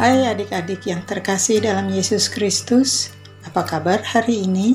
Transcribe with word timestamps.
Hai 0.00 0.24
adik-adik 0.24 0.88
yang 0.88 1.04
terkasih 1.04 1.60
dalam 1.60 1.92
Yesus 1.92 2.32
Kristus, 2.32 3.12
apa 3.44 3.68
kabar 3.68 4.00
hari 4.00 4.48
ini? 4.48 4.72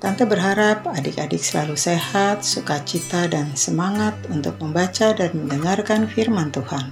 Tante 0.00 0.24
berharap 0.24 0.88
adik-adik 0.88 1.44
selalu 1.44 1.76
sehat, 1.76 2.40
sukacita, 2.40 3.28
dan 3.28 3.52
semangat 3.52 4.16
untuk 4.32 4.56
membaca 4.64 5.12
dan 5.12 5.36
mendengarkan 5.36 6.08
firman 6.08 6.48
Tuhan. 6.56 6.88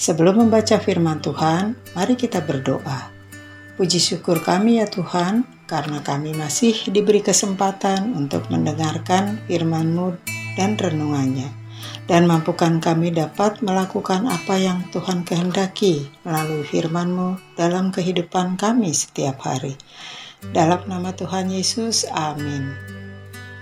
Sebelum 0.00 0.40
membaca 0.40 0.80
firman 0.80 1.20
Tuhan, 1.20 1.76
mari 1.92 2.16
kita 2.16 2.40
berdoa. 2.40 3.12
Puji 3.76 4.00
syukur 4.00 4.40
kami 4.40 4.80
ya 4.80 4.88
Tuhan, 4.88 5.44
karena 5.68 6.00
kami 6.00 6.32
masih 6.32 6.72
diberi 6.88 7.20
kesempatan 7.20 8.16
untuk 8.16 8.48
mendengarkan 8.48 9.36
firman-Mu 9.44 10.16
dan 10.56 10.80
renungannya 10.80 11.59
dan 12.10 12.26
mampukan 12.26 12.82
kami 12.82 13.14
dapat 13.14 13.62
melakukan 13.62 14.26
apa 14.26 14.58
yang 14.58 14.82
Tuhan 14.90 15.22
kehendaki 15.22 16.10
melalui 16.26 16.66
firman-Mu 16.66 17.54
dalam 17.54 17.94
kehidupan 17.94 18.58
kami 18.58 18.90
setiap 18.90 19.38
hari. 19.46 19.78
Dalam 20.50 20.88
nama 20.90 21.12
Tuhan 21.14 21.52
Yesus, 21.52 22.08
amin. 22.10 22.72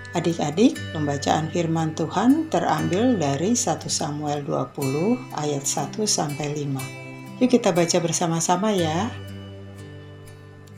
Adik-adik, 0.09 0.73
pembacaan 0.89 1.53
firman 1.53 1.93
Tuhan 1.93 2.49
terambil 2.49 3.21
dari 3.21 3.53
1 3.53 3.85
Samuel 3.85 4.41
20 4.41 5.37
ayat 5.37 5.61
1 5.61 6.09
sampai 6.09 6.49
5. 6.57 6.81
Yuk 7.37 7.49
kita 7.53 7.69
baca 7.69 7.97
bersama-sama 8.01 8.73
ya. 8.73 9.13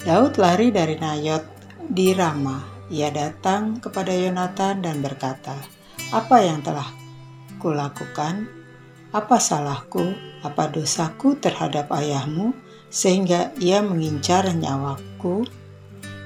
Daud 0.04 0.36
lari 0.36 0.76
dari 0.76 1.00
Nayot 1.00 1.48
di 1.88 2.12
Rama. 2.12 2.60
Ia 2.92 3.08
datang 3.08 3.80
kepada 3.80 4.12
Yonatan 4.12 4.84
dan 4.84 5.00
berkata, 5.00 5.56
"Apa 6.12 6.44
yang 6.44 6.60
telah 6.60 7.01
kulakukan? 7.62 8.50
Apa 9.14 9.38
salahku, 9.38 10.18
apa 10.42 10.74
dosaku 10.74 11.38
terhadap 11.38 11.94
ayahmu, 11.94 12.58
sehingga 12.90 13.54
ia 13.62 13.86
mengincar 13.86 14.50
nyawaku? 14.50 15.46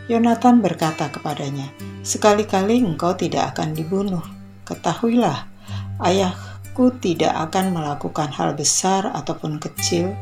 Yonatan 0.07 0.63
berkata 0.63 1.11
kepadanya, 1.11 1.67
Sekali-kali 2.05 2.85
engkau 2.85 3.17
tidak 3.17 3.57
akan 3.57 3.73
dibunuh. 3.73 4.21
Ketahuilah, 4.63 5.49
ayahku 5.97 6.93
tidak 7.01 7.33
akan 7.49 7.73
melakukan 7.73 8.29
hal 8.29 8.53
besar 8.53 9.09
ataupun 9.09 9.57
kecil 9.57 10.13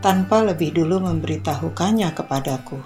tanpa 0.00 0.40
lebih 0.40 0.72
dulu 0.72 1.04
memberitahukannya 1.04 2.08
kepadaku. 2.16 2.80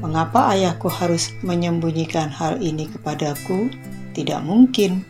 Mengapa 0.00 0.56
ayahku 0.56 0.88
harus 0.88 1.36
menyembunyikan 1.44 2.32
hal 2.32 2.60
ini 2.64 2.88
kepadaku? 2.88 3.68
Tidak 4.16 4.40
mungkin 4.40 5.04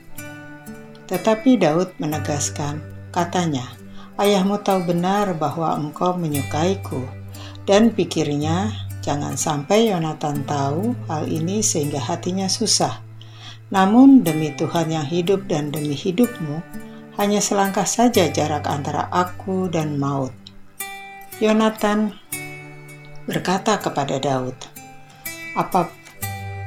tetapi 1.06 1.58
Daud 1.58 1.94
menegaskan, 2.02 2.82
katanya, 3.14 3.66
Ayahmu 4.16 4.64
tahu 4.64 4.88
benar 4.88 5.36
bahwa 5.36 5.76
engkau 5.76 6.16
menyukaiku, 6.16 7.04
dan 7.68 7.92
pikirnya 7.92 8.72
jangan 9.04 9.36
sampai 9.36 9.92
Yonatan 9.92 10.42
tahu 10.48 10.96
hal 11.06 11.28
ini 11.28 11.60
sehingga 11.60 12.00
hatinya 12.00 12.48
susah. 12.48 13.04
Namun 13.68 14.24
demi 14.24 14.54
Tuhan 14.56 14.88
yang 14.88 15.04
hidup 15.04 15.46
dan 15.46 15.68
demi 15.68 15.92
hidupmu, 15.92 16.64
hanya 17.20 17.40
selangkah 17.44 17.84
saja 17.84 18.28
jarak 18.32 18.64
antara 18.64 19.06
aku 19.12 19.68
dan 19.68 20.00
maut. 20.00 20.32
Yonatan 21.36 22.16
berkata 23.28 23.76
kepada 23.76 24.16
Daud, 24.16 24.56
Apa 25.52 25.92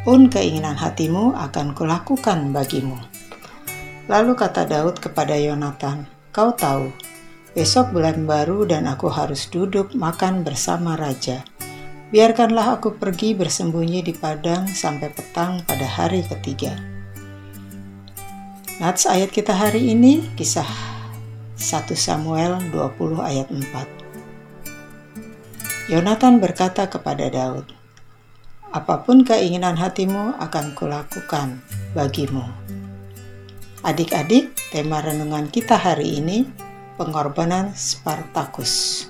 pun 0.05 0.29
keinginan 0.29 0.77
hatimu 0.77 1.33
akan 1.33 1.73
kulakukan 1.73 2.53
bagimu. 2.53 3.18
Lalu 4.09 4.33
kata 4.33 4.65
Daud 4.65 4.97
kepada 4.97 5.37
Yonatan, 5.37 6.09
"Kau 6.33 6.49
tahu, 6.57 6.89
besok 7.53 7.93
bulan 7.93 8.25
baru 8.25 8.65
dan 8.65 8.89
aku 8.89 9.05
harus 9.05 9.45
duduk 9.53 9.93
makan 9.93 10.41
bersama 10.41 10.97
raja. 10.97 11.45
Biarkanlah 12.09 12.81
aku 12.81 12.97
pergi 12.97 13.37
bersembunyi 13.37 14.01
di 14.01 14.17
padang 14.17 14.65
sampai 14.65 15.13
petang 15.13 15.61
pada 15.61 15.85
hari 15.85 16.25
ketiga." 16.25 16.73
Nats 18.81 19.05
ayat 19.05 19.29
kita 19.29 19.53
hari 19.53 19.93
ini 19.93 20.25
kisah 20.33 20.65
1 21.53 21.93
Samuel 21.93 22.57
20 22.73 23.21
ayat 23.21 23.45
4. 23.53 23.85
Yonatan 25.85 26.41
berkata 26.41 26.89
kepada 26.89 27.29
Daud, 27.29 27.77
Apa 28.73 29.05
pun 29.05 29.21
keinginan 29.21 29.77
hatimu 29.77 30.37
akan 30.41 30.73
kulakukan 30.73 31.61
bagimu. 31.93 32.45
Adik-adik, 33.79 34.59
tema 34.75 34.99
renungan 34.99 35.47
kita 35.47 35.79
hari 35.79 36.19
ini 36.19 36.43
pengorbanan 36.99 37.71
Spartacus. 37.71 39.07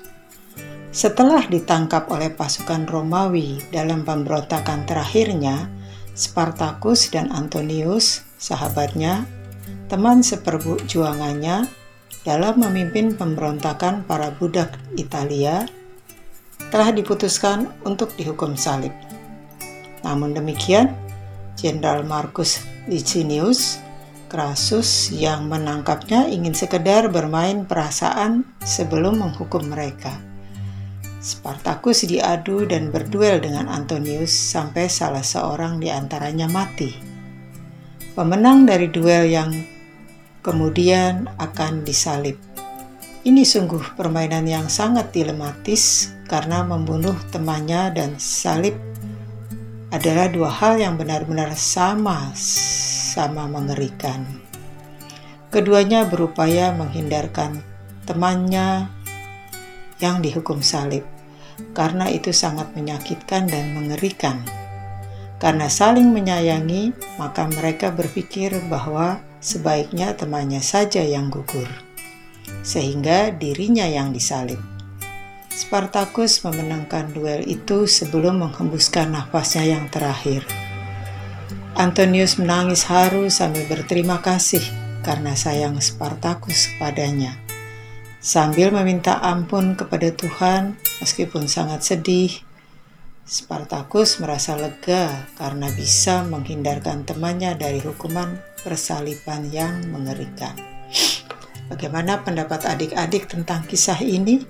Setelah 0.94 1.42
ditangkap 1.50 2.06
oleh 2.06 2.30
pasukan 2.30 2.86
Romawi 2.86 3.58
dalam 3.74 4.06
pemberontakan 4.06 4.86
terakhirnya, 4.86 5.66
Spartacus 6.14 7.10
dan 7.10 7.34
Antonius, 7.34 8.22
sahabatnya, 8.38 9.26
teman 9.90 10.22
seperjuangannya 10.22 11.66
dalam 12.22 12.62
memimpin 12.62 13.18
pemberontakan 13.18 14.06
para 14.06 14.30
budak 14.38 14.78
Italia, 14.94 15.66
telah 16.70 16.94
diputuskan 16.94 17.66
untuk 17.82 18.14
dihukum 18.14 18.54
salib. 18.54 18.94
Namun 20.06 20.30
demikian, 20.30 20.94
Jenderal 21.58 22.06
Marcus 22.06 22.62
Licinius 22.86 23.89
Krasus 24.30 25.10
yang 25.10 25.50
menangkapnya 25.50 26.30
ingin 26.30 26.54
sekedar 26.54 27.10
bermain 27.10 27.66
perasaan 27.66 28.46
sebelum 28.62 29.18
menghukum 29.18 29.66
mereka. 29.66 30.14
Spartacus 31.18 32.06
diadu 32.06 32.62
dan 32.62 32.94
berduel 32.94 33.42
dengan 33.42 33.66
Antonius 33.66 34.30
sampai 34.30 34.86
salah 34.86 35.26
seorang 35.26 35.82
di 35.82 35.90
antaranya 35.90 36.46
mati. 36.46 36.94
Pemenang 38.14 38.70
dari 38.70 38.86
duel 38.86 39.26
yang 39.26 39.50
kemudian 40.46 41.26
akan 41.34 41.82
disalib. 41.82 42.38
Ini 43.26 43.42
sungguh 43.42 43.98
permainan 43.98 44.46
yang 44.46 44.70
sangat 44.70 45.10
dilematis 45.10 46.14
karena 46.30 46.62
membunuh 46.62 47.18
temannya 47.34 47.98
dan 47.98 48.14
salib 48.22 48.78
adalah 49.90 50.30
dua 50.30 50.54
hal 50.54 50.78
yang 50.78 50.94
benar-benar 50.94 51.50
sama 51.58 52.30
sama 53.10 53.50
mengerikan. 53.50 54.22
Keduanya 55.50 56.06
berupaya 56.06 56.70
menghindarkan 56.70 57.58
temannya 58.06 58.86
yang 59.98 60.22
dihukum 60.22 60.62
salib, 60.62 61.02
karena 61.74 62.06
itu 62.06 62.30
sangat 62.30 62.70
menyakitkan 62.78 63.50
dan 63.50 63.74
mengerikan. 63.74 64.38
Karena 65.42 65.66
saling 65.66 66.14
menyayangi, 66.14 66.94
maka 67.18 67.50
mereka 67.50 67.90
berpikir 67.90 68.54
bahwa 68.70 69.18
sebaiknya 69.42 70.14
temannya 70.14 70.62
saja 70.62 71.02
yang 71.02 71.34
gugur, 71.34 71.66
sehingga 72.62 73.34
dirinya 73.34 73.90
yang 73.90 74.14
disalib. 74.14 74.62
Spartacus 75.50 76.46
memenangkan 76.46 77.10
duel 77.10 77.42
itu 77.44 77.84
sebelum 77.90 78.46
menghembuskan 78.46 79.12
nafasnya 79.12 79.76
yang 79.76 79.90
terakhir. 79.90 80.46
Antonius 81.78 82.34
menangis 82.34 82.82
haru 82.90 83.30
sambil 83.30 83.62
berterima 83.70 84.18
kasih 84.18 84.62
karena 85.06 85.38
sayang 85.38 85.78
Spartacus 85.78 86.66
kepadanya. 86.74 87.38
Sambil 88.18 88.74
meminta 88.74 89.22
ampun 89.22 89.78
kepada 89.78 90.10
Tuhan, 90.10 90.74
meskipun 90.98 91.46
sangat 91.46 91.86
sedih, 91.86 92.42
Spartacus 93.22 94.18
merasa 94.18 94.58
lega 94.58 95.30
karena 95.38 95.70
bisa 95.70 96.26
menghindarkan 96.26 97.06
temannya 97.06 97.54
dari 97.54 97.78
hukuman 97.78 98.42
persaliban 98.66 99.46
yang 99.54 99.86
mengerikan. 99.94 100.58
Bagaimana 101.70 102.26
pendapat 102.26 102.66
adik-adik 102.66 103.30
tentang 103.30 103.62
kisah 103.62 104.02
ini? 104.02 104.42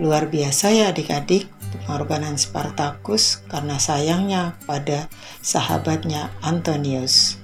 Luar 0.00 0.32
biasa 0.32 0.72
ya 0.72 0.88
adik-adik 0.88 1.52
pengorbanan 1.84 2.40
Spartacus 2.40 3.44
karena 3.52 3.76
sayangnya 3.76 4.56
pada 4.64 5.12
sahabatnya 5.44 6.32
Antonius. 6.40 7.36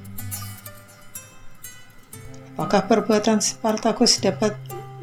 Apakah 2.56 2.86
perbuatan 2.86 3.42
Spartacus 3.42 4.22
dapat 4.22 4.54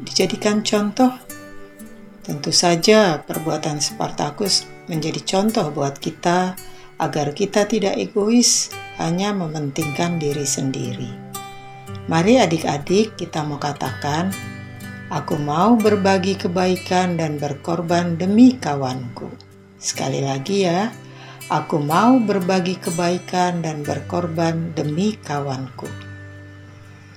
dijadikan 0.06 0.62
contoh? 0.62 1.12
Tentu 2.24 2.54
saja 2.54 3.20
perbuatan 3.20 3.82
Spartacus 3.82 4.64
menjadi 4.86 5.18
contoh 5.22 5.68
buat 5.74 5.98
kita 5.98 6.54
agar 7.00 7.32
kita 7.32 7.64
tidak 7.64 7.96
egois 7.96 8.70
hanya 9.00 9.32
mementingkan 9.32 10.20
diri 10.20 10.44
sendiri. 10.44 11.10
Mari 12.06 12.42
adik-adik 12.42 13.16
kita 13.16 13.46
mau 13.46 13.56
katakan 13.56 14.34
Aku 15.10 15.34
mau 15.42 15.74
berbagi 15.74 16.38
kebaikan 16.38 17.18
dan 17.18 17.34
berkorban 17.34 18.14
demi 18.14 18.54
kawanku. 18.54 19.26
Sekali 19.74 20.22
lagi 20.22 20.70
ya, 20.70 20.86
aku 21.50 21.82
mau 21.82 22.22
berbagi 22.22 22.78
kebaikan 22.78 23.58
dan 23.58 23.82
berkorban 23.82 24.70
demi 24.78 25.18
kawanku. 25.18 25.90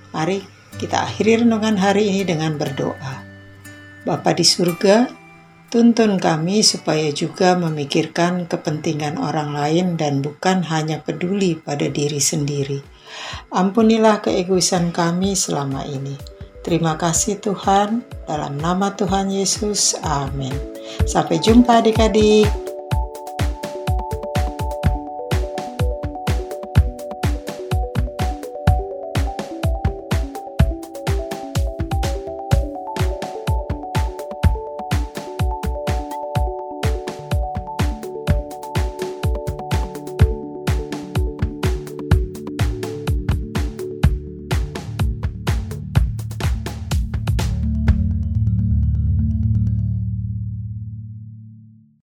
Mari 0.10 0.42
kita 0.81 1.06
akhiri 1.06 1.45
renungan 1.45 1.78
hari 1.78 2.10
ini 2.10 2.25
dengan 2.25 2.57
berdoa. 2.57 3.22
Bapa 4.10 4.34
di 4.34 4.42
surga, 4.42 5.13
Tuntun 5.69 6.18
kami 6.18 6.66
supaya 6.66 7.13
juga 7.13 7.54
memikirkan 7.54 8.50
kepentingan 8.50 9.22
orang 9.22 9.54
lain 9.54 10.01
dan 10.01 10.25
bukan 10.25 10.66
hanya 10.66 10.98
peduli 10.98 11.62
pada 11.62 11.89
diri 11.94 12.18
sendiri. 12.18 12.81
Ampunilah 13.54 14.25
keegoisan 14.25 14.89
kami 14.89 15.38
selama 15.38 15.86
ini. 15.86 16.33
Terima 16.63 16.95
kasih 16.95 17.44
Tuhan, 17.44 18.07
dalam 18.24 18.56
nama 18.56 18.95
Tuhan 18.95 19.27
Yesus, 19.27 20.00
amin. 20.00 20.56
Sampai 21.04 21.44
jumpa 21.44 21.83
adik-adik. 21.83 22.62